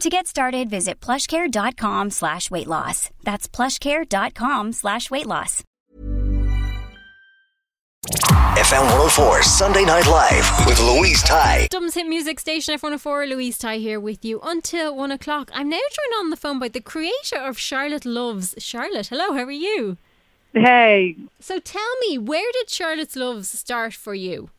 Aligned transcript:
To 0.00 0.08
get 0.08 0.26
started, 0.28 0.70
visit 0.70 1.00
plushcare.com 1.00 2.10
slash 2.10 2.50
weight 2.52 2.68
loss. 2.68 3.10
That's 3.24 3.48
plushcare.com 3.48 4.72
slash 4.72 5.10
weight 5.10 5.26
loss. 5.26 5.64
FM 8.06 8.82
104 8.82 9.42
Sunday 9.42 9.84
Night 9.84 10.06
Live 10.06 10.66
with 10.66 10.78
Louise 10.80 11.22
Ty. 11.24 11.66
Dublin's 11.70 11.94
hit 11.94 12.06
music 12.06 12.38
station 12.40 12.76
F104, 12.78 13.28
Louise 13.28 13.58
Ty 13.58 13.78
here 13.78 13.98
with 14.00 14.24
you 14.24 14.40
until 14.42 14.94
one 14.96 15.10
o'clock. 15.12 15.50
I'm 15.52 15.68
now 15.68 15.76
joined 15.76 16.20
on 16.20 16.30
the 16.30 16.36
phone 16.36 16.58
by 16.60 16.68
the 16.68 16.80
creator 16.80 17.36
of 17.36 17.58
Charlotte's 17.58 18.06
Love. 18.06 18.54
Charlotte, 18.58 19.08
hello, 19.08 19.32
how 19.34 19.44
are 19.44 19.50
you? 19.50 19.96
Hey, 20.54 21.16
So 21.40 21.58
tell 21.58 21.96
me, 22.08 22.18
where 22.18 22.50
did 22.52 22.70
Charlotte's 22.70 23.16
Loves 23.16 23.48
start 23.48 23.94
for 23.94 24.14
you? 24.14 24.50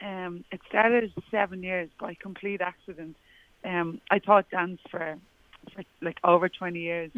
um, 0.00 0.44
it 0.52 0.60
started 0.68 1.12
seven 1.30 1.62
years 1.62 1.88
by 2.00 2.14
complete 2.14 2.60
accident. 2.60 3.16
Um, 3.64 4.00
I 4.10 4.18
taught 4.18 4.50
dance 4.50 4.80
for, 4.90 5.16
for 5.74 5.82
like 6.02 6.18
over 6.24 6.48
20 6.48 6.78
years. 6.78 7.10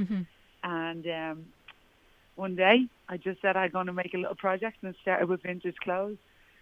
And 0.63 1.07
um, 1.07 1.47
one 2.35 2.57
day 2.57 2.87
I 3.09 3.17
just 3.17 3.41
said 3.41 3.57
I'm 3.57 3.71
going 3.71 3.87
to 3.87 3.93
make 3.93 4.15
a 4.15 4.19
little 4.19 4.37
project 4.37 4.79
and 4.83 4.95
it 4.95 5.01
started 5.01 5.29
with 5.29 5.43
vintage 5.43 5.77
clothes. 5.83 6.19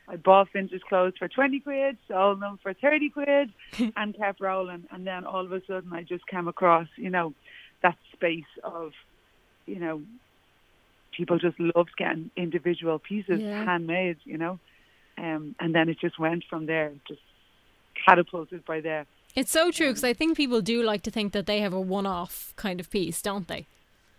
I 0.08 0.16
bought 0.16 0.48
vintage 0.52 0.80
clothes 0.88 1.14
for 1.18 1.28
20 1.28 1.60
quid, 1.60 1.98
sold 2.08 2.40
them 2.40 2.58
for 2.62 2.72
30 2.74 3.10
quid 3.10 3.50
and 3.96 4.16
kept 4.16 4.40
rolling. 4.40 4.84
And 4.90 5.06
then 5.06 5.24
all 5.24 5.44
of 5.44 5.52
a 5.52 5.60
sudden 5.66 5.92
I 5.92 6.02
just 6.02 6.26
came 6.26 6.48
across, 6.48 6.88
you 6.96 7.10
know, 7.10 7.34
that 7.82 7.96
space 8.14 8.44
of, 8.64 8.92
you 9.66 9.78
know, 9.78 10.02
people 11.16 11.38
just 11.38 11.58
loved 11.58 11.90
getting 11.98 12.30
individual 12.36 12.98
pieces 12.98 13.40
Yeah. 13.42 13.64
handmade, 13.64 14.18
you 14.24 14.38
know. 14.38 14.58
Um, 15.18 15.54
and 15.58 15.74
then 15.74 15.88
it 15.88 15.98
just 16.00 16.18
went 16.18 16.44
from 16.48 16.66
there, 16.66 16.92
just 17.08 17.20
catapulted 18.06 18.64
by 18.64 18.80
there. 18.80 19.06
It's 19.34 19.52
so 19.52 19.70
true 19.70 19.88
um, 19.88 19.92
because 19.92 20.04
I 20.04 20.12
think 20.12 20.36
people 20.36 20.60
do 20.60 20.82
like 20.82 21.02
to 21.02 21.10
think 21.10 21.32
that 21.32 21.46
they 21.46 21.60
have 21.60 21.72
a 21.72 21.80
one-off 21.80 22.52
kind 22.56 22.80
of 22.80 22.90
piece, 22.90 23.22
don't 23.22 23.46
they? 23.46 23.66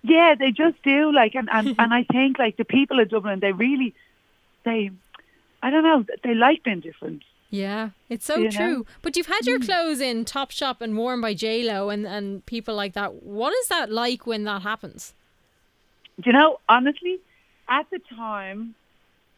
Yeah, 0.02 0.36
they 0.38 0.52
just 0.52 0.82
do. 0.84 1.12
Like, 1.12 1.36
and 1.36 1.50
and, 1.52 1.76
and 1.80 1.94
I 1.94 2.04
think 2.04 2.40
like 2.40 2.58
the 2.58 2.66
people 2.66 3.00
of 3.00 3.10
Dublin, 3.10 3.40
they 3.40 3.52
really, 3.52 3.94
they, 4.64 4.92
I 5.62 5.70
don't 5.70 5.84
know, 5.84 6.06
they 6.24 6.34
like 6.34 6.64
being 6.64 6.80
different. 6.80 7.24
Yeah, 7.50 7.90
it's 8.10 8.26
so 8.26 8.38
You 8.38 8.44
know? 8.46 8.50
true. 8.52 8.86
But 9.02 9.18
you've 9.18 9.26
had 9.26 9.46
your 9.48 9.60
mm. 9.60 9.66
clothes 9.66 10.02
in 10.02 10.24
Topshop 10.24 10.82
and 10.82 10.96
worn 10.96 11.20
by 11.20 11.34
J 11.34 11.64
Lo 11.64 11.90
and 11.90 12.06
and 12.06 12.46
people 12.46 12.76
like 12.76 12.94
that. 12.94 13.24
What 13.24 13.54
is 13.54 13.68
that 13.70 13.92
like 13.92 14.28
when 14.28 14.44
that 14.44 14.62
happens? 14.62 15.14
Do 16.22 16.30
you 16.30 16.34
know, 16.34 16.60
honestly, 16.68 17.20
at 17.68 17.90
the 17.90 18.00
time 18.16 18.76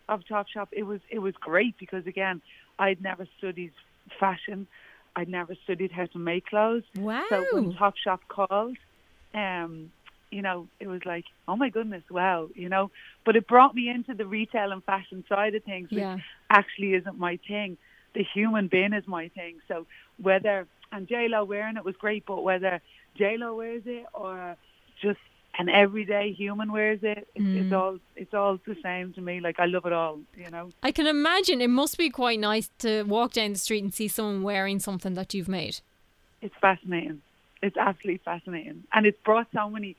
of 0.10 0.24
Topshop, 0.30 0.68
it 0.72 0.84
was 0.84 1.00
it 1.10 1.20
was 1.20 1.36
great 1.36 1.78
because 1.78 2.06
again, 2.06 2.42
I'd 2.78 3.02
never 3.02 3.28
studied 3.38 3.72
fashion, 4.20 4.68
I'd 5.16 5.30
never 5.30 5.56
studied 5.64 5.92
how 5.92 6.06
to 6.06 6.20
make 6.20 6.46
clothes. 6.48 6.84
Wow. 6.96 7.24
So 7.30 7.48
when 7.52 7.74
Topshop 7.74 8.20
called, 8.28 8.78
um, 9.34 9.92
you 10.32 10.42
know, 10.42 10.68
it 10.80 10.88
was 10.88 11.02
like, 11.06 11.26
oh 11.48 11.58
my 11.58 11.70
goodness, 11.70 12.04
wow, 12.10 12.50
you 12.56 12.70
know. 12.70 12.92
But 13.26 13.36
it 13.36 13.48
brought 13.48 13.76
me 13.76 13.90
into 13.90 14.14
the 14.14 14.26
retail 14.26 14.72
and 14.72 14.84
fashion 14.84 15.24
side 15.28 15.56
of 15.56 15.64
things, 15.64 15.90
which 15.92 16.00
Yeah. 16.00 16.18
actually 16.50 16.94
isn't 16.94 17.18
my 17.18 17.38
thing. 17.48 17.78
The 18.14 18.24
human 18.24 18.68
being 18.68 18.94
is 18.94 19.08
my 19.08 19.28
thing. 19.30 19.60
So 19.68 19.86
whether 20.22 20.68
and 20.94 21.08
J 21.08 21.28
Lo 21.30 21.44
wearing 21.44 21.78
it 21.78 21.86
was 21.86 21.96
great, 21.98 22.26
but 22.26 22.42
whether 22.44 22.82
J 23.18 23.38
Lo 23.38 23.56
wears 23.56 23.84
it 23.86 24.06
or 24.14 24.58
just 25.02 25.20
an 25.59 25.67
everyday 25.69 26.31
human 26.31 26.72
wears 26.72 27.00
it, 27.03 27.28
it's, 27.35 27.44
Mm. 27.45 27.62
it's 27.63 27.73
all 27.73 28.00
it's 28.16 28.34
all 28.34 28.57
the 28.66 28.75
same 28.81 29.12
to 29.13 29.22
me. 29.22 29.39
Like 29.41 29.59
I 29.59 29.66
love 29.66 29.85
it 29.85 29.94
all, 29.94 30.19
you 30.38 30.50
know. 30.50 30.69
I 30.81 30.91
can 30.91 31.07
imagine 31.07 31.62
it 31.62 31.69
must 31.69 31.97
be 31.97 32.09
quite 32.09 32.39
nice 32.39 32.69
to 32.79 33.03
walk 33.03 33.34
down 33.34 33.53
the 33.53 33.59
street 33.59 33.84
and 33.84 33.94
see 33.94 34.07
someone 34.07 34.44
wearing 34.44 34.79
something 34.79 35.13
that 35.16 35.34
you've 35.34 35.50
made. 35.50 35.79
It's 36.41 36.56
fascinating. 36.62 37.22
It's 37.62 37.78
absolutely 37.78 38.22
fascinating, 38.23 38.84
and 38.94 39.06
it's 39.06 39.19
brought 39.23 39.47
so 39.53 39.69
many 39.69 39.95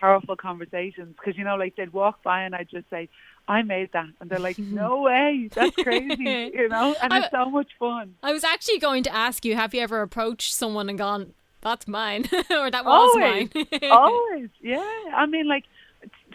powerful 0.00 0.34
conversations 0.36 1.14
because 1.16 1.38
you 1.38 1.44
know, 1.44 1.56
like 1.56 1.76
they'd 1.76 1.92
walk 1.92 2.22
by 2.22 2.42
and 2.42 2.54
I'd 2.54 2.68
just 2.68 2.88
say, 2.90 3.08
"I 3.46 3.62
made 3.62 3.92
that," 3.92 4.08
and 4.20 4.28
they're 4.28 4.40
like, 4.40 4.58
"No 4.58 5.02
way, 5.08 5.48
that's 5.54 5.76
crazy," 5.76 6.50
you 6.54 6.68
know. 6.68 6.96
And 7.00 7.12
it's 7.12 7.30
so 7.30 7.48
much 7.50 7.68
fun. 7.78 8.14
I 8.22 8.32
was 8.32 8.42
actually 8.44 8.78
going 8.78 9.02
to 9.04 9.14
ask 9.14 9.44
you, 9.44 9.54
have 9.54 9.72
you 9.74 9.80
ever 9.82 10.02
approached 10.02 10.52
someone 10.54 10.88
and 10.88 10.98
gone, 10.98 11.34
"That's 11.68 11.86
mine," 12.00 12.22
or 12.60 12.66
"That 12.76 12.84
was 12.84 13.00
Always, 13.02 13.48
mine"? 13.54 13.66
always, 14.04 14.50
yeah. 14.74 15.00
I 15.22 15.24
mean, 15.34 15.46
like 15.54 15.64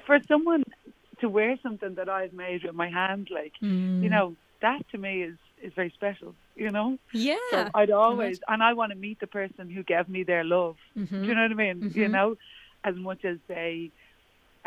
for 0.05 0.17
someone 0.31 0.63
to 1.21 1.27
wear 1.37 1.51
something 1.65 1.93
that 1.99 2.09
I've 2.19 2.33
made 2.45 2.59
with 2.65 2.75
my 2.83 2.89
hand, 3.01 3.25
like 3.39 3.53
Mm. 3.61 4.03
you 4.03 4.09
know, 4.15 4.27
that 4.65 4.81
to 4.91 4.97
me 5.05 5.13
is 5.29 5.37
is 5.65 5.71
very 5.79 5.91
special. 5.99 6.31
You 6.63 6.69
know. 6.75 6.87
yeah. 7.29 7.37
So 7.51 7.59
I'd 7.79 7.91
always, 8.05 8.35
and 8.51 8.59
I 8.69 8.71
want 8.79 8.89
to 8.91 8.97
meet 9.07 9.19
the 9.25 9.31
person 9.39 9.63
who 9.75 9.81
gave 9.93 10.07
me 10.15 10.21
their 10.31 10.43
love. 10.43 10.75
Mm-hmm. 10.97 11.21
Do 11.21 11.27
you 11.27 11.35
know 11.35 11.43
what 11.47 11.51
I 11.59 11.59
mean? 11.65 11.77
You 12.01 12.07
know, 12.17 12.29
as 12.89 12.95
much 12.95 13.21
as 13.31 13.37
they 13.47 13.91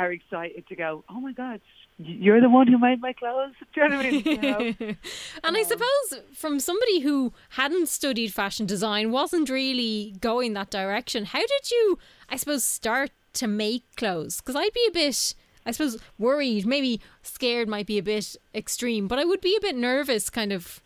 are 0.03 0.11
excited 0.19 0.63
to 0.71 0.75
go, 0.85 0.91
oh 1.13 1.21
my 1.27 1.33
God, 1.33 1.61
you're 1.99 2.41
the 2.41 2.49
one 2.49 2.67
who 2.67 2.79
made 2.79 3.01
my 3.01 3.13
clothes. 3.13 3.55
Do 3.75 3.81
you 3.81 3.89
know 3.89 3.97
what 3.97 4.07
I 4.07 4.11
mean? 4.11 4.25
You 4.25 4.39
know? 4.39 4.59
and 5.45 5.57
I 5.57 5.63
suppose 5.63 6.23
from 6.35 6.59
somebody 6.59 7.01
who 7.01 7.33
hadn't 7.51 7.89
studied 7.89 8.33
fashion 8.33 8.67
design, 8.67 9.13
wasn't 9.13 9.49
really 9.49 10.15
going 10.21 10.55
that 10.55 10.71
direction, 10.71 11.27
how 11.27 11.41
did 11.41 11.71
you, 11.71 11.99
I 12.29 12.37
suppose, 12.37 12.65
start 12.65 13.11
to 13.35 13.47
make 13.47 13.85
clothes? 13.97 14.41
Because 14.41 14.57
I'd 14.57 14.73
be 14.73 14.87
a 14.89 14.93
bit, 14.93 15.35
I 15.65 15.71
suppose, 15.71 15.99
worried, 16.19 16.67
maybe 16.67 17.01
scared 17.23 17.69
might 17.69 17.87
be 17.87 17.99
a 17.99 18.03
bit 18.03 18.37
extreme, 18.55 19.07
but 19.07 19.19
I 19.19 19.25
would 19.25 19.41
be 19.41 19.57
a 19.57 19.61
bit 19.61 19.77
nervous 19.77 20.31
kind 20.31 20.53
of 20.53 20.81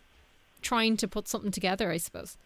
trying 0.61 0.97
to 0.97 1.07
put 1.07 1.27
something 1.27 1.51
together, 1.51 1.91
I 1.91 1.97
suppose. 1.97 2.37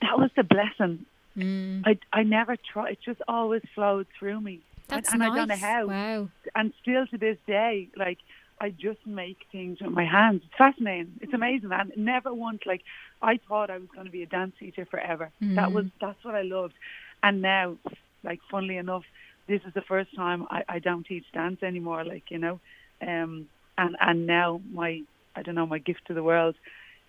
that 0.00 0.18
was 0.18 0.30
the 0.36 0.44
blessing. 0.44 1.06
Mm. 1.36 1.82
I 1.86 1.98
I 2.12 2.24
never 2.24 2.56
tried. 2.56 2.92
It 2.92 2.98
just 3.04 3.22
always 3.28 3.62
flowed 3.74 4.06
through 4.18 4.40
me. 4.40 4.60
That's 4.88 5.12
and, 5.12 5.22
and 5.22 5.32
nice. 5.32 5.32
I 5.32 5.38
don't 5.38 5.48
know 5.48 5.66
how. 5.66 5.86
Wow. 5.86 6.28
And 6.54 6.72
still 6.80 7.06
to 7.08 7.18
this 7.18 7.38
day, 7.46 7.88
like 7.96 8.18
I 8.60 8.70
just 8.70 9.06
make 9.06 9.38
things 9.52 9.80
with 9.80 9.92
my 9.92 10.04
hands. 10.04 10.42
It's 10.44 10.56
fascinating. 10.56 11.12
It's 11.20 11.32
amazing. 11.32 11.70
And 11.72 11.92
never 11.96 12.32
once 12.32 12.62
like 12.66 12.82
I 13.22 13.38
thought 13.48 13.70
I 13.70 13.78
was 13.78 13.88
going 13.94 14.06
to 14.06 14.12
be 14.12 14.22
a 14.22 14.26
dance 14.26 14.54
teacher 14.58 14.86
forever. 14.86 15.30
That 15.40 15.72
was 15.72 15.86
that's 16.00 16.22
what 16.24 16.34
I 16.34 16.42
loved. 16.42 16.74
And 17.22 17.42
now, 17.42 17.76
like 18.24 18.40
funnily 18.50 18.76
enough, 18.76 19.04
this 19.46 19.60
is 19.66 19.74
the 19.74 19.82
first 19.82 20.14
time 20.14 20.46
I, 20.50 20.64
I 20.68 20.78
don't 20.78 21.04
teach 21.04 21.24
dance 21.32 21.62
anymore. 21.62 22.04
Like 22.04 22.30
you 22.30 22.38
know, 22.38 22.60
um, 23.02 23.48
and 23.76 23.96
and 24.00 24.26
now 24.26 24.60
my 24.72 25.02
I 25.36 25.42
don't 25.42 25.54
know 25.54 25.66
my 25.66 25.78
gift 25.78 26.06
to 26.06 26.14
the 26.14 26.22
world 26.22 26.54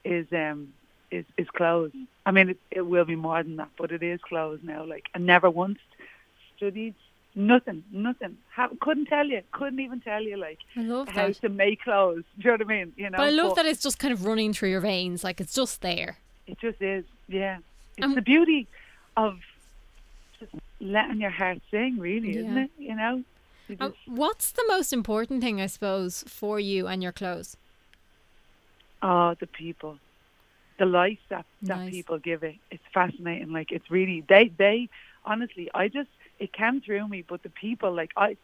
is 0.04 0.28
um 0.32 0.74
is 1.12 1.26
is 1.38 1.50
clothes. 1.50 1.94
I 2.26 2.32
mean, 2.32 2.50
it, 2.50 2.58
it 2.70 2.82
will 2.82 3.06
be 3.06 3.16
more 3.16 3.42
than 3.42 3.56
that, 3.58 3.70
but 3.78 3.92
it 3.92 4.04
is 4.04 4.20
clothes 4.22 4.60
now. 4.64 4.86
Like 4.86 5.06
I 5.16 5.20
never 5.20 5.50
once 5.50 5.80
studied 6.58 6.96
nothing, 7.36 7.84
nothing. 7.92 8.38
Ha- 8.56 8.70
couldn't 8.82 9.06
tell 9.06 9.26
you, 9.26 9.42
couldn't 9.52 9.80
even 9.80 10.02
tell 10.02 10.22
you 10.22 10.38
like 10.38 10.60
how 11.08 11.28
that. 11.28 11.42
to 11.42 11.50
make 11.50 11.82
clothes. 11.82 12.24
Do 12.40 12.50
you 12.50 12.58
know 12.58 12.64
what 12.66 12.74
I 12.74 12.78
mean? 12.78 12.94
You 12.96 13.10
know, 13.10 13.18
But 13.18 13.24
I 13.28 13.30
love 13.30 13.56
that 13.56 13.66
it's 13.66 13.82
just 13.82 14.00
kind 14.00 14.14
of 14.14 14.26
running 14.26 14.54
through 14.54 14.70
your 14.70 14.82
veins, 14.82 15.24
like 15.24 15.40
it's 15.42 15.54
just 15.54 15.82
there. 15.82 16.18
It 16.48 16.60
just 16.60 16.82
is, 16.82 17.06
yeah. 17.28 17.58
It's 17.98 18.06
Um, 18.06 18.16
the 18.16 18.22
beauty 18.22 18.68
of 19.18 19.38
just 20.40 20.52
letting 20.80 21.22
your 21.22 21.30
heart 21.30 21.60
sing, 21.70 21.98
really, 22.00 22.38
isn't 22.38 22.58
it? 22.58 22.72
You 22.78 22.96
know. 22.96 23.24
You 23.68 23.76
Uh, 23.80 23.90
what's 24.08 24.52
the 24.52 24.66
most 24.68 24.92
important 24.94 25.44
thing, 25.44 25.62
I 25.62 25.68
suppose, 25.68 26.24
for 26.28 26.60
you 26.60 26.88
and 26.88 27.04
your 27.04 27.12
clothes? 27.12 27.56
Oh, 29.02 29.36
the 29.40 29.48
people, 29.48 29.98
the 30.78 30.86
life 30.86 31.20
that 31.30 31.46
that 31.64 31.78
Nice. 31.78 31.92
people 31.92 32.18
give 32.20 32.44
it. 32.44 32.56
It's 32.72 32.84
fascinating. 32.94 33.52
Like 33.52 33.72
it's 33.72 33.90
really 33.92 34.24
they 34.28 34.52
they 34.58 34.90
honestly, 35.24 35.70
I 35.74 35.88
just 35.88 36.10
it 36.40 36.54
came 36.54 36.82
through 36.82 37.08
me. 37.08 37.24
But 37.28 37.44
the 37.44 37.50
people, 37.50 37.94
like 37.94 38.12
I, 38.18 38.38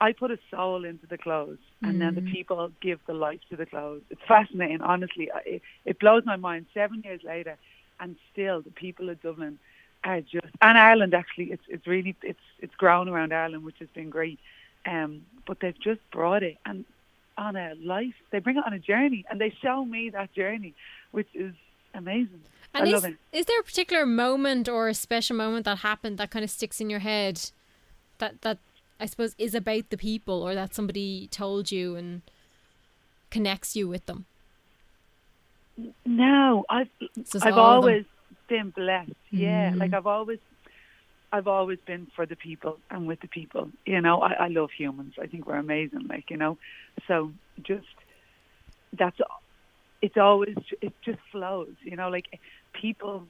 I 0.00 0.12
put 0.12 0.30
a 0.30 0.38
soul 0.50 0.84
into 0.84 1.06
the 1.06 1.18
clothes, 1.18 1.58
and 1.82 2.00
then 2.00 2.14
the 2.14 2.22
people 2.22 2.70
give 2.80 3.00
the 3.06 3.14
life 3.14 3.40
to 3.50 3.56
the 3.56 3.66
clothes. 3.66 4.02
It's 4.10 4.20
fascinating. 4.28 4.80
Honestly, 4.80 5.30
it, 5.44 5.62
it 5.84 5.98
blows 5.98 6.24
my 6.24 6.36
mind. 6.36 6.66
Seven 6.74 7.02
years 7.04 7.22
later, 7.24 7.56
and 8.00 8.16
still 8.32 8.62
the 8.62 8.70
people 8.70 9.08
of 9.10 9.20
Dublin 9.22 9.58
are 10.04 10.20
just 10.20 10.46
and 10.62 10.78
Ireland 10.78 11.14
actually. 11.14 11.46
It's 11.46 11.62
it's 11.68 11.86
really 11.86 12.14
it's 12.22 12.38
it's 12.60 12.74
grown 12.76 13.08
around 13.08 13.32
Ireland, 13.32 13.64
which 13.64 13.78
has 13.80 13.88
been 13.88 14.10
great. 14.10 14.38
Um, 14.86 15.22
but 15.46 15.58
they've 15.60 15.78
just 15.78 16.00
brought 16.12 16.42
it 16.42 16.56
and 16.64 16.84
on 17.36 17.56
a 17.56 17.74
life. 17.82 18.14
They 18.30 18.38
bring 18.38 18.56
it 18.56 18.64
on 18.66 18.72
a 18.72 18.78
journey, 18.78 19.24
and 19.30 19.40
they 19.40 19.52
show 19.62 19.84
me 19.84 20.10
that 20.10 20.32
journey, 20.34 20.74
which 21.10 21.28
is 21.34 21.54
amazing. 21.94 22.42
And 22.74 22.84
I 22.84 22.86
is, 22.86 22.92
love 22.92 23.04
it. 23.06 23.16
is 23.32 23.46
there 23.46 23.58
a 23.60 23.62
particular 23.64 24.04
moment 24.06 24.68
or 24.68 24.88
a 24.88 24.94
special 24.94 25.36
moment 25.36 25.64
that 25.64 25.78
happened 25.78 26.18
that 26.18 26.30
kind 26.30 26.44
of 26.44 26.50
sticks 26.50 26.80
in 26.80 26.90
your 26.90 27.00
head 27.00 27.50
that 28.18 28.42
that 28.42 28.58
I 29.00 29.06
suppose 29.06 29.34
is 29.38 29.54
about 29.54 29.90
the 29.90 29.96
people 29.96 30.42
or 30.42 30.54
that 30.54 30.74
somebody 30.74 31.28
told 31.30 31.70
you 31.72 31.96
and 31.96 32.22
connects 33.30 33.74
you 33.76 33.88
with 33.88 34.06
them? 34.06 34.26
No, 36.04 36.64
I've 36.68 36.88
I've 37.00 37.16
all 37.16 37.36
of 37.36 37.44
them. 37.44 37.58
always 37.58 38.04
been 38.48 38.70
blessed. 38.70 39.12
Yeah, 39.30 39.70
Mm. 39.72 39.78
like 39.78 39.92
I've 39.94 40.06
always 40.06 40.38
I've 41.32 41.46
always 41.46 41.78
been 41.86 42.06
for 42.16 42.26
the 42.26 42.36
people 42.36 42.78
and 42.90 43.06
with 43.06 43.20
the 43.20 43.28
people. 43.28 43.70
You 43.86 44.00
know, 44.00 44.20
I, 44.20 44.32
I 44.32 44.48
love 44.48 44.70
humans. 44.76 45.14
I 45.20 45.26
think 45.26 45.46
we're 45.46 45.56
amazing. 45.56 46.06
Like 46.08 46.30
you 46.30 46.36
know, 46.36 46.58
so 47.06 47.32
just 47.62 47.86
that's 48.98 49.20
it's 50.00 50.16
always 50.16 50.56
it 50.80 50.92
just 51.04 51.18
flows. 51.32 51.74
You 51.82 51.96
know, 51.96 52.08
like 52.08 52.26
people. 52.72 53.26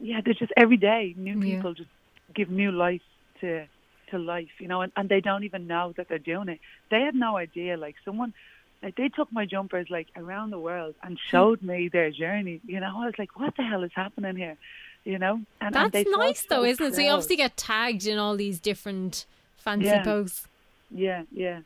Yeah, 0.00 0.20
there's 0.24 0.38
just 0.38 0.52
every 0.56 0.76
day 0.76 1.14
new 1.16 1.38
Yeah. 1.38 1.56
people 1.56 1.74
just 1.74 1.90
give 2.34 2.50
new 2.50 2.72
life 2.72 3.02
to 3.40 3.66
to 4.10 4.18
life. 4.18 4.50
You 4.58 4.68
know, 4.68 4.80
and, 4.82 4.92
and 4.96 5.08
they 5.08 5.20
don't 5.20 5.44
even 5.44 5.66
know 5.66 5.92
that 5.96 6.08
they're 6.08 6.18
doing 6.18 6.48
it. 6.48 6.60
They 6.90 7.02
had 7.02 7.14
no 7.14 7.36
idea. 7.36 7.76
Like 7.76 7.96
someone 8.04 8.34
like 8.82 8.96
they 8.96 9.08
took 9.08 9.30
my 9.32 9.44
jumpers 9.44 9.88
like 9.90 10.08
around 10.16 10.50
the 10.50 10.58
world 10.58 10.94
and 11.02 11.12
hmm. 11.18 11.30
showed 11.30 11.62
me 11.62 11.88
their 11.88 12.10
journey. 12.10 12.60
You 12.66 12.80
know, 12.80 12.92
I 12.96 13.06
was 13.06 13.14
like, 13.18 13.38
what 13.38 13.56
the 13.56 13.62
hell 13.62 13.82
is 13.84 13.92
happening 13.94 14.36
here? 14.36 14.56
You 15.04 15.18
know, 15.18 15.34
and, 15.60 15.74
and 15.74 15.74
That's 15.74 15.92
they 15.92 16.04
nice 16.04 16.42
though, 16.42 16.64
isn't 16.64 16.84
it? 16.84 16.94
So 16.94 17.00
you 17.00 17.10
obviously 17.10 17.36
get 17.36 17.56
tagged 17.56 18.06
in 18.06 18.18
all 18.18 18.36
these 18.36 18.60
different 18.60 19.26
fancy 19.56 19.86
Yeah. 19.86 20.02
posts. 20.04 20.46
yeah, 20.90 21.22
yeah. 21.32 21.60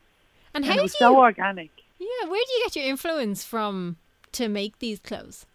And 0.55 0.63
And 0.63 0.65
how 0.65 0.77
it 0.77 0.83
was 0.83 0.93
you 0.93 0.99
so 0.99 1.17
organic. 1.19 1.71
Yeah, 2.03 2.29
where 2.29 2.41
do 2.45 2.53
you 2.53 2.63
get 2.65 2.75
your 2.75 2.85
influence 2.85 3.43
from 3.43 3.97
to 4.33 4.49
make 4.49 4.79
these 4.79 4.99
clothes? 4.99 5.45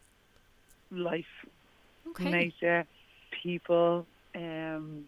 Life, 0.91 1.27
Okay. 2.09 2.31
nature, 2.31 2.87
people. 3.43 4.07
Um, 4.35 5.05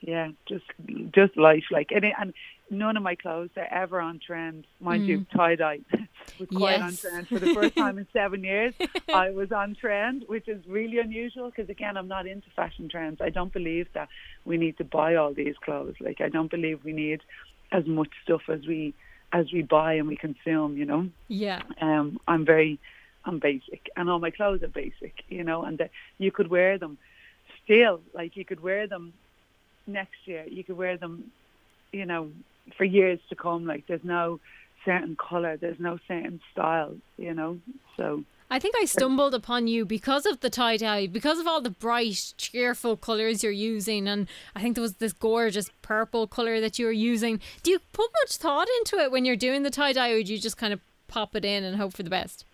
yeah, 0.00 0.30
just 0.48 0.64
just 1.12 1.36
life. 1.36 1.64
Like 1.72 1.90
and, 1.90 2.04
it, 2.04 2.14
and 2.18 2.32
none 2.70 2.96
of 2.96 3.02
my 3.02 3.16
clothes 3.16 3.50
are 3.56 3.66
ever 3.70 4.00
on 4.00 4.20
trend. 4.24 4.64
Mind 4.80 5.06
you, 5.08 5.26
tie 5.34 5.56
dye 5.56 5.80
was 6.38 6.48
quite 6.48 6.80
on 6.80 6.96
trend 6.96 7.26
for 7.26 7.40
the 7.40 7.52
first 7.52 7.74
time 7.74 7.98
in 7.98 8.06
seven 8.12 8.44
years. 8.44 8.74
I 9.12 9.30
was 9.30 9.50
on 9.50 9.74
trend, 9.74 10.24
which 10.28 10.46
is 10.46 10.64
really 10.68 10.98
unusual 10.98 11.50
because 11.50 11.68
again, 11.68 11.96
I'm 11.96 12.06
not 12.06 12.28
into 12.28 12.48
fashion 12.54 12.88
trends. 12.88 13.20
I 13.20 13.30
don't 13.30 13.52
believe 13.52 13.88
that 13.94 14.08
we 14.44 14.56
need 14.56 14.78
to 14.78 14.84
buy 14.84 15.16
all 15.16 15.34
these 15.34 15.56
clothes. 15.64 15.96
Like 16.00 16.20
I 16.20 16.28
don't 16.28 16.50
believe 16.50 16.84
we 16.84 16.92
need 16.92 17.22
as 17.72 17.84
much 17.86 18.10
stuff 18.22 18.42
as 18.48 18.60
we 18.68 18.94
as 19.32 19.52
we 19.52 19.62
buy 19.62 19.94
and 19.94 20.08
we 20.08 20.16
consume. 20.16 20.76
You 20.76 20.86
know. 20.86 21.08
Yeah. 21.28 21.62
um, 21.80 22.18
I'm 22.26 22.44
very, 22.44 22.78
I'm 23.24 23.38
basic, 23.38 23.90
and 23.96 24.08
all 24.08 24.18
my 24.18 24.30
clothes 24.30 24.62
are 24.62 24.68
basic, 24.68 25.14
you 25.28 25.44
know, 25.44 25.64
and 25.64 25.78
that 25.78 25.90
you 26.18 26.30
could 26.30 26.48
wear 26.48 26.78
them 26.78 26.98
still, 27.64 28.00
like 28.14 28.36
you 28.36 28.44
could 28.44 28.60
wear 28.60 28.86
them 28.86 29.12
next 29.86 30.26
year, 30.26 30.44
you 30.48 30.64
could 30.64 30.76
wear 30.76 30.96
them, 30.96 31.30
you 31.92 32.06
know, 32.06 32.30
for 32.76 32.84
years 32.84 33.20
to 33.28 33.36
come. 33.36 33.66
Like 33.66 33.86
there's 33.86 34.04
no 34.04 34.40
certain 34.84 35.16
color, 35.16 35.56
there's 35.56 35.80
no 35.80 35.98
certain 36.06 36.40
style, 36.52 36.96
you 37.16 37.34
know. 37.34 37.58
So 37.96 38.24
I 38.50 38.58
think 38.58 38.74
I 38.80 38.86
stumbled 38.86 39.34
upon 39.34 39.66
you 39.66 39.84
because 39.84 40.24
of 40.24 40.40
the 40.40 40.50
tie 40.50 40.78
dye, 40.78 41.06
because 41.06 41.38
of 41.38 41.46
all 41.46 41.60
the 41.60 41.70
bright, 41.70 42.32
cheerful 42.38 42.96
colours 42.96 43.42
you're 43.42 43.52
using, 43.52 44.08
and 44.08 44.26
I 44.56 44.62
think 44.62 44.74
there 44.74 44.82
was 44.82 44.94
this 44.94 45.12
gorgeous 45.12 45.70
purple 45.82 46.26
colour 46.26 46.60
that 46.60 46.78
you 46.78 46.86
were 46.86 46.92
using. 46.92 47.40
Do 47.62 47.70
you 47.70 47.80
put 47.92 48.10
much 48.22 48.36
thought 48.36 48.68
into 48.78 48.96
it 48.96 49.12
when 49.12 49.24
you're 49.24 49.36
doing 49.36 49.64
the 49.64 49.70
tie 49.70 49.92
dye, 49.92 50.10
or 50.10 50.22
do 50.22 50.32
you 50.32 50.38
just 50.38 50.56
kind 50.56 50.72
of 50.72 50.80
pop 51.08 51.36
it 51.36 51.44
in 51.44 51.62
and 51.62 51.76
hope 51.76 51.92
for 51.92 52.02
the 52.02 52.10
best? 52.10 52.44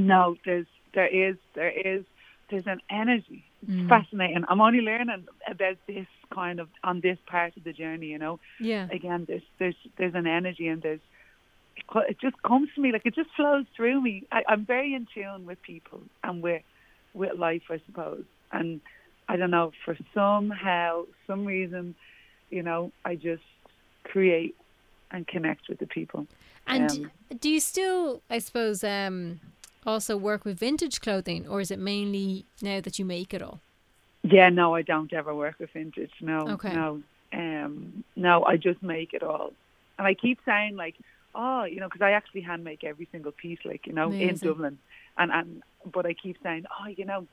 no, 0.00 0.36
there's 0.44 0.66
there 0.94 1.06
is 1.06 1.36
there 1.54 1.70
is 1.70 2.04
there's 2.50 2.66
an 2.66 2.80
energy. 2.90 3.44
It's 3.62 3.70
mm. 3.70 3.88
fascinating. 3.88 4.44
I'm 4.48 4.60
only 4.60 4.80
learning 4.80 5.26
about 5.46 5.76
this 5.86 6.06
kind 6.32 6.60
of 6.60 6.68
on 6.82 7.00
this 7.00 7.18
part 7.26 7.56
of 7.56 7.64
the 7.64 7.72
journey, 7.72 8.06
you 8.06 8.18
know. 8.18 8.40
Yeah. 8.58 8.88
again, 8.90 9.24
there's 9.26 9.42
there's 9.58 9.76
there's 9.98 10.14
an 10.14 10.26
energy 10.26 10.68
and 10.68 10.82
there's 10.82 11.00
it 12.08 12.20
just 12.20 12.40
comes 12.42 12.68
to 12.74 12.80
me 12.80 12.92
like 12.92 13.02
it 13.04 13.14
just 13.14 13.30
flows 13.36 13.66
through 13.76 14.00
me. 14.00 14.24
I, 14.32 14.42
I'm 14.48 14.64
very 14.64 14.94
in 14.94 15.06
tune 15.12 15.46
with 15.46 15.60
people 15.62 16.02
and 16.22 16.42
with 16.42 16.62
with 17.14 17.38
life, 17.38 17.62
I 17.70 17.80
suppose. 17.86 18.24
And 18.52 18.80
I 19.28 19.36
don't 19.36 19.50
know 19.50 19.72
for 19.84 19.96
somehow, 20.14 21.04
some 21.26 21.44
reason, 21.44 21.94
you 22.50 22.62
know, 22.62 22.92
I 23.04 23.14
just 23.14 23.42
create 24.04 24.54
and 25.10 25.26
connect 25.26 25.68
with 25.68 25.78
the 25.78 25.86
people. 25.86 26.26
And 26.66 26.90
Um, 26.90 27.10
do 27.38 27.48
you 27.48 27.60
still, 27.60 28.22
I 28.30 28.38
suppose, 28.38 28.84
um, 28.84 29.40
also 29.86 30.16
work 30.16 30.44
with 30.44 30.58
vintage 30.58 31.00
clothing, 31.00 31.48
or 31.48 31.60
is 31.60 31.70
it 31.70 31.78
mainly 31.78 32.44
now 32.62 32.80
that 32.80 32.98
you 32.98 33.04
make 33.04 33.34
it 33.34 33.42
all? 33.42 33.60
Yeah, 34.22 34.50
no, 34.50 34.74
I 34.74 34.82
don't 34.82 35.12
ever 35.12 35.34
work 35.34 35.56
with 35.58 35.70
vintage. 35.72 36.12
No, 36.20 36.48
Okay. 36.50 36.72
no, 36.72 37.02
um, 37.32 38.04
no. 38.16 38.44
I 38.44 38.56
just 38.56 38.82
make 38.82 39.14
it 39.14 39.22
all, 39.22 39.52
and 39.98 40.06
I 40.06 40.14
keep 40.14 40.38
saying 40.44 40.76
like, 40.76 40.96
oh, 41.34 41.64
you 41.64 41.80
know, 41.80 41.86
because 41.86 42.02
I 42.02 42.12
actually 42.12 42.42
hand 42.42 42.64
make 42.64 42.84
every 42.84 43.08
single 43.12 43.32
piece, 43.32 43.58
like 43.64 43.86
you 43.86 43.92
know, 43.92 44.10
in 44.10 44.36
Dublin, 44.48 44.78
and 45.16 45.30
and 45.32 45.62
but 45.92 46.06
I 46.06 46.14
keep 46.14 46.36
saying, 46.42 46.66
oh, 46.80 46.88
you 46.88 47.04
know, 47.04 47.26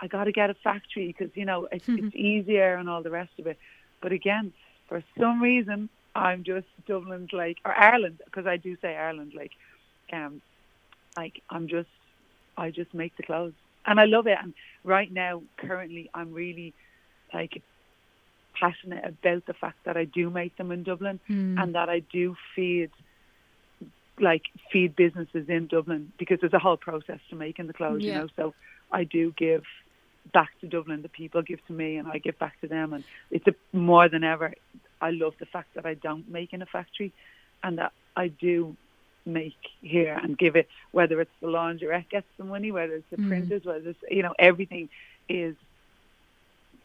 I 0.00 0.06
got 0.06 0.24
to 0.24 0.32
get 0.32 0.50
a 0.50 0.54
factory 0.54 1.06
because 1.08 1.34
you 1.36 1.44
know 1.44 1.68
it's, 1.70 1.88
it's 1.88 2.14
easier 2.14 2.74
and 2.74 2.88
all 2.88 3.02
the 3.02 3.10
rest 3.10 3.32
of 3.38 3.46
it. 3.46 3.58
But 4.00 4.12
again, 4.12 4.52
for 4.88 5.02
some 5.18 5.42
reason, 5.42 5.88
I'm 6.14 6.44
just 6.44 6.66
Dublin's 6.86 7.32
like 7.32 7.58
or 7.64 7.72
Ireland 7.72 8.20
because 8.24 8.46
I 8.46 8.56
do 8.56 8.76
say 8.80 8.96
Ireland 8.96 9.32
like, 9.34 9.52
um, 10.12 10.40
like 11.16 11.42
I'm 11.50 11.68
just 11.68 11.88
I 12.56 12.70
just 12.70 12.94
make 12.94 13.16
the 13.16 13.22
clothes 13.22 13.54
and 13.86 14.00
I 14.00 14.04
love 14.04 14.26
it. 14.26 14.38
And 14.42 14.54
right 14.84 15.12
now, 15.12 15.42
currently, 15.56 16.10
I'm 16.14 16.32
really 16.32 16.74
like 17.32 17.62
passionate 18.58 19.04
about 19.04 19.46
the 19.46 19.54
fact 19.54 19.78
that 19.84 19.96
I 19.96 20.04
do 20.04 20.30
make 20.30 20.56
them 20.56 20.72
in 20.72 20.82
Dublin 20.82 21.20
and 21.58 21.74
that 21.74 21.88
I 21.88 22.00
do 22.00 22.36
feed 22.54 22.90
like 24.20 24.42
feed 24.72 24.96
businesses 24.96 25.48
in 25.48 25.66
Dublin 25.66 26.12
because 26.18 26.40
there's 26.40 26.52
a 26.52 26.58
whole 26.58 26.76
process 26.76 27.20
to 27.30 27.36
making 27.36 27.66
the 27.66 27.72
clothes, 27.72 28.02
you 28.02 28.12
know. 28.12 28.28
So 28.36 28.54
I 28.90 29.04
do 29.04 29.32
give 29.36 29.64
back 30.32 30.50
to 30.60 30.66
Dublin. 30.66 31.02
The 31.02 31.08
people 31.08 31.42
give 31.42 31.64
to 31.66 31.72
me, 31.72 31.96
and 31.96 32.08
I 32.08 32.18
give 32.18 32.38
back 32.38 32.60
to 32.60 32.68
them. 32.68 32.92
And 32.92 33.04
it's 33.30 33.46
a, 33.46 33.54
more 33.76 34.08
than 34.08 34.24
ever. 34.24 34.54
I 35.00 35.10
love 35.10 35.34
the 35.38 35.46
fact 35.46 35.74
that 35.74 35.86
I 35.86 35.94
don't 35.94 36.28
make 36.30 36.52
in 36.52 36.62
a 36.62 36.66
factory, 36.66 37.12
and 37.62 37.78
that 37.78 37.92
I 38.16 38.28
do 38.28 38.76
make 39.24 39.56
here 39.82 40.14
and 40.14 40.38
give 40.38 40.56
it. 40.56 40.68
Whether 40.92 41.20
it's 41.20 41.30
the 41.40 41.48
laundrette 41.48 42.08
gets 42.08 42.26
the 42.38 42.44
money, 42.44 42.72
whether 42.72 42.94
it's 42.94 43.10
the 43.10 43.18
mm. 43.18 43.28
printers, 43.28 43.64
whether 43.64 43.90
it's 43.90 43.98
you 44.10 44.22
know 44.22 44.34
everything 44.38 44.88
is 45.28 45.56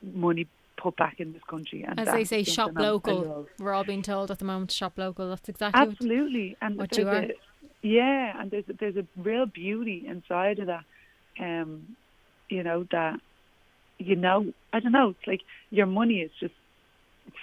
money 0.01 0.47
put 0.77 0.95
back 0.97 1.19
in 1.19 1.33
this 1.33 1.43
country. 1.49 1.83
And 1.83 1.99
As 1.99 2.11
they 2.11 2.23
say, 2.23 2.43
shop 2.43 2.71
local. 2.75 3.47
We're 3.59 3.73
all 3.73 3.83
being 3.83 4.01
told 4.01 4.31
at 4.31 4.39
the 4.39 4.45
moment, 4.45 4.71
shop 4.71 4.97
local. 4.97 5.29
That's 5.29 5.49
exactly 5.49 5.79
what. 5.79 5.89
Absolutely, 5.91 6.57
and 6.61 6.77
what 6.77 6.97
you 6.97 7.07
are. 7.07 7.15
A, 7.15 7.31
yeah, 7.81 8.39
and 8.39 8.51
there's 8.51 8.69
a, 8.69 8.73
there's 8.73 8.97
a 8.97 9.05
real 9.17 9.45
beauty 9.45 10.03
inside 10.07 10.59
of 10.59 10.67
that. 10.67 10.83
Um, 11.39 11.95
you 12.49 12.63
know 12.63 12.85
that, 12.91 13.19
you 13.97 14.15
know, 14.15 14.53
I 14.73 14.79
don't 14.79 14.91
know. 14.91 15.09
It's 15.09 15.27
like 15.27 15.41
your 15.69 15.85
money 15.85 16.19
is 16.19 16.31
just 16.39 16.53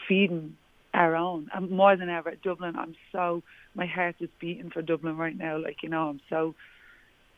feeding 0.06 0.56
our 0.94 1.16
own, 1.16 1.50
and 1.54 1.70
more 1.70 1.96
than 1.96 2.08
ever, 2.08 2.34
Dublin. 2.42 2.76
I'm 2.76 2.94
so 3.12 3.42
my 3.74 3.86
heart 3.86 4.16
is 4.20 4.28
beating 4.40 4.70
for 4.70 4.82
Dublin 4.82 5.16
right 5.16 5.36
now. 5.36 5.58
Like 5.58 5.82
you 5.82 5.88
know, 5.88 6.08
I'm 6.08 6.20
so 6.28 6.54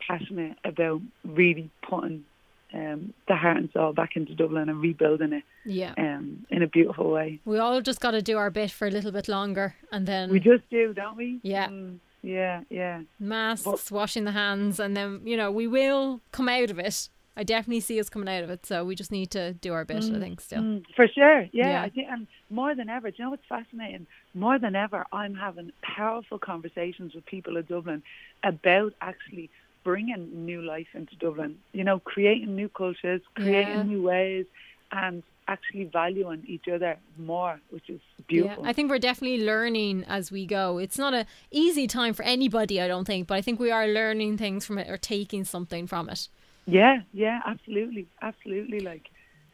passionate 0.07 0.57
about 0.65 1.01
really 1.25 1.71
putting 1.89 2.25
um, 2.73 3.13
the 3.29 3.35
heart 3.37 3.57
and 3.57 3.71
soul 3.73 3.93
back 3.93 4.17
into 4.17 4.35
Dublin 4.35 4.69
and 4.69 4.81
rebuilding 4.81 5.33
it 5.33 5.43
Yeah. 5.65 5.95
um, 5.99 6.47
in 6.51 6.63
a 6.63 6.67
beautiful 6.67 7.11
way. 7.11 7.41
We 7.45 7.59
all 7.59 7.81
just 7.81 8.01
got 8.01 8.13
to 8.13 8.23
do 8.23 8.37
our 8.39 8.51
bit 8.51 8.71
for 8.71 8.87
a 8.87 8.91
little 8.91 9.13
bit 9.13 9.29
longer, 9.29 9.75
and 9.93 10.07
then 10.07 10.31
We 10.31 10.41
just 10.41 10.69
do, 10.71 10.93
don't 10.95 11.17
we? 11.17 11.41
Yeah. 11.43 11.69
Mm, 11.69 11.99
yeah, 12.23 12.63
yeah. 12.71 13.03
masks, 13.19 13.91
washing 13.91 14.25
the 14.25 14.33
hands, 14.33 14.79
and 14.79 14.97
then 14.97 15.21
you 15.25 15.37
know 15.37 15.51
we 15.51 15.67
will 15.67 16.21
come 16.33 16.49
out 16.49 16.71
of 16.71 16.79
it. 16.79 17.09
I 17.37 17.45
definitely 17.45 17.81
see 17.81 17.99
us 17.99 18.11
coming 18.11 18.29
out 18.29 18.45
of 18.45 18.51
it. 18.51 18.67
So 18.67 18.85
we 18.85 18.95
just 18.95 19.11
need 19.13 19.31
to 19.31 19.55
do 19.55 19.73
our 19.73 19.85
bit. 19.85 20.05
I 20.05 20.19
think 20.19 20.41
still. 20.41 20.61
Mm, 20.63 20.85
for 20.95 21.07
sure, 21.09 21.43
yeah, 21.53 21.71
Yeah. 21.71 21.83
I 21.83 21.89
think, 21.89 22.09
and 22.11 22.27
more 22.51 22.75
than 22.75 22.91
ever, 22.91 23.11
do 23.11 23.17
you 23.19 23.25
know 23.25 23.31
what's 23.31 23.47
fascinating? 23.49 24.07
More 24.35 24.59
than 24.59 24.75
ever, 24.77 25.07
I'm 25.13 25.35
having 25.35 25.73
powerful 25.81 26.39
conversations 26.39 27.15
with 27.15 27.25
people 27.25 27.57
in 27.57 27.65
Dublin 27.65 28.03
about 28.45 28.93
actually 29.01 29.49
bringing 29.85 30.45
new 30.47 30.63
life 30.63 30.89
into 30.95 31.17
Dublin. 31.17 31.59
You 31.73 31.85
know, 31.85 31.99
creating 32.01 32.55
new 32.57 32.69
cultures, 32.69 33.23
creating 33.35 33.75
Yeah. 33.75 33.83
new 33.85 34.03
ways, 34.03 34.47
and 34.93 35.23
actually 35.49 35.85
valuing 35.85 36.45
each 36.47 36.69
other 36.69 36.97
more, 37.19 37.61
which 37.71 37.89
is 37.91 38.01
beautiful. 38.29 38.63
Yeah, 38.65 38.71
I 38.71 38.73
think 38.73 38.91
we're 38.91 38.99
definitely 38.99 39.45
learning 39.45 40.05
as 40.07 40.31
we 40.31 40.47
go. 40.47 40.79
It's 40.79 40.99
not 40.99 41.13
a 41.15 41.27
easy 41.51 41.87
time 41.87 42.15
for 42.15 42.23
anybody, 42.25 42.81
I 42.81 42.87
don't 42.87 43.05
think, 43.05 43.27
but 43.27 43.35
I 43.37 43.43
think 43.43 43.59
we 43.59 43.71
are 43.71 43.87
learning 43.89 44.39
things 44.39 44.65
from 44.65 44.79
it 44.79 44.89
or 44.89 44.97
taking 44.97 45.45
something 45.45 45.87
from 45.87 46.09
it. 46.09 46.29
yeah, 46.67 47.01
yeah, 47.13 47.41
absolutely, 47.47 48.07
absolutely. 48.23 48.81
Like, 48.81 49.11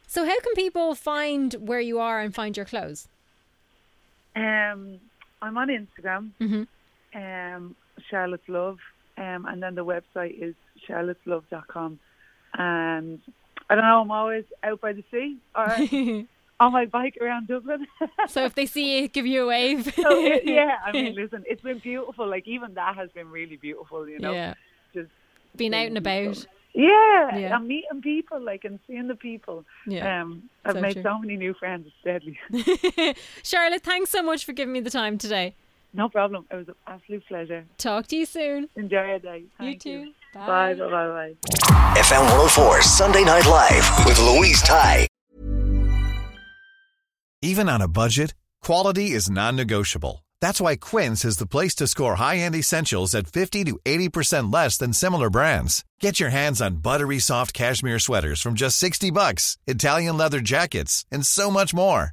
So 0.06 0.24
how 0.26 0.38
can 0.40 0.54
people 0.54 0.94
find 0.94 1.54
where 1.54 1.80
you 1.80 1.98
are 1.98 2.20
and 2.20 2.34
find 2.34 2.56
your 2.56 2.66
clothes? 2.66 3.08
um, 4.34 5.00
I'm 5.40 5.56
on 5.56 5.68
Instagram, 5.68 6.30
Mhm. 6.40 6.66
um, 7.14 7.76
Charlotte's 8.10 8.48
Love, 8.48 8.78
um, 9.16 9.46
and 9.46 9.62
then 9.62 9.74
the 9.74 9.84
website 9.84 10.40
is 10.40 10.54
charlotteslove.com. 10.88 11.98
And 12.58 13.20
I 13.68 13.74
don't 13.74 13.84
know, 13.84 14.00
I'm 14.00 14.10
always 14.10 14.44
out 14.62 14.80
by 14.80 14.92
the 14.92 15.04
sea 15.10 15.38
or 15.54 15.66
on 16.60 16.72
my 16.72 16.86
bike 16.86 17.18
around 17.20 17.48
Dublin. 17.48 17.86
so 18.28 18.44
if 18.44 18.54
they 18.54 18.66
see 18.66 19.00
you, 19.00 19.08
give 19.08 19.26
you 19.26 19.44
a 19.44 19.46
wave. 19.46 19.84
so 19.94 20.24
it, 20.24 20.42
yeah, 20.44 20.76
I 20.84 20.92
mean, 20.92 21.14
listen, 21.14 21.44
it's 21.46 21.62
been 21.62 21.78
beautiful. 21.78 22.28
Like 22.28 22.46
even 22.48 22.74
that 22.74 22.96
has 22.96 23.10
been 23.10 23.30
really 23.30 23.56
beautiful. 23.56 24.08
You 24.08 24.18
know, 24.18 24.32
Yeah. 24.32 24.54
just 24.94 25.10
Being 25.56 25.74
out 25.74 25.86
and 25.86 25.98
about. 25.98 26.22
beautiful. 26.22 26.50
Yeah, 26.74 27.38
Yeah. 27.38 27.56
and 27.56 27.66
meeting 27.66 28.02
people, 28.02 28.38
like 28.38 28.64
and 28.64 28.78
seeing 28.86 29.08
the 29.08 29.14
people. 29.14 29.64
Yeah, 29.86 30.20
um, 30.22 30.50
I've 30.62 30.74
so 30.74 30.80
made 30.82 30.92
true. 30.92 31.02
so 31.04 31.18
many 31.18 31.36
new 31.38 31.54
friends. 31.54 31.86
It's 31.86 31.96
deadly. 32.04 33.14
Charlotte, 33.42 33.82
thanks 33.82 34.10
so 34.10 34.22
much 34.22 34.44
for 34.44 34.52
giving 34.52 34.74
me 34.74 34.80
the 34.80 34.90
time 34.90 35.16
today. 35.16 35.54
No 35.92 36.08
problem. 36.08 36.46
It 36.50 36.56
was 36.56 36.68
an 36.68 36.74
absolute 36.86 37.26
pleasure. 37.26 37.64
Talk 37.78 38.06
to 38.08 38.16
you 38.16 38.26
soon. 38.26 38.68
Enjoy 38.76 39.04
your 39.06 39.18
day. 39.18 39.38
you 39.40 39.48
Thank 39.58 39.82
too. 39.82 40.12
Bye. 40.34 40.74
Bye. 40.74 40.88
Bye. 40.90 41.34
Bye. 41.44 41.96
FM 42.00 42.20
104 42.22 42.82
Sunday 42.82 43.24
Night 43.24 43.46
Live 43.46 44.06
with 44.06 44.18
Louise 44.18 44.62
Ty. 44.62 45.06
Even 47.42 47.68
on 47.68 47.80
a 47.82 47.88
budget, 47.88 48.34
quality 48.62 49.12
is 49.12 49.30
non-negotiable. 49.30 50.24
That's 50.40 50.60
why 50.60 50.76
Quince 50.76 51.24
is 51.24 51.36
the 51.38 51.46
place 51.46 51.74
to 51.76 51.86
score 51.86 52.16
high-end 52.16 52.54
essentials 52.54 53.14
at 53.14 53.26
50 53.28 53.64
to 53.64 53.78
80% 53.84 54.52
less 54.52 54.76
than 54.76 54.92
similar 54.92 55.30
brands. 55.30 55.84
Get 56.00 56.18
your 56.20 56.30
hands 56.30 56.60
on 56.60 56.76
buttery 56.76 57.18
soft 57.18 57.54
cashmere 57.54 57.98
sweaters 57.98 58.42
from 58.42 58.54
just 58.54 58.78
60 58.78 59.10
bucks, 59.10 59.56
Italian 59.66 60.16
leather 60.16 60.40
jackets, 60.40 61.04
and 61.10 61.24
so 61.24 61.50
much 61.50 61.72
more. 61.72 62.12